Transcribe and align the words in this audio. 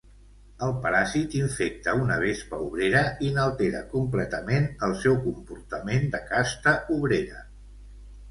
El 0.67 0.71
paràsit 0.83 1.33
infecta 1.39 1.93
una 2.05 2.15
vespa 2.23 2.59
obrera 2.69 3.03
i 3.27 3.29
n'altera 3.35 3.83
completament 3.91 4.65
el 4.87 4.95
seu 5.03 5.17
comportament 5.27 6.09
de 6.17 6.23
casta 6.33 6.73
obrera. 6.97 7.45